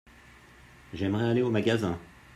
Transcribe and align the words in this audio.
J'aimerais 0.93 1.29
aller 1.29 1.43
au 1.43 1.51
magasin. 1.51 1.99